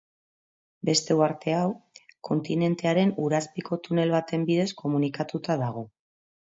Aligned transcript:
Beste 0.89 1.17
uharte 1.19 1.53
hau 1.57 1.67
kontinentearen 2.31 3.13
ur-azpiko 3.27 3.81
tunel 3.89 4.19
baten 4.19 4.51
bidez 4.53 4.69
komunikatuta 4.85 5.63
dago. 5.67 5.91